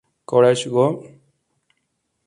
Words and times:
Courage 0.29 0.65
Go! 0.75 0.85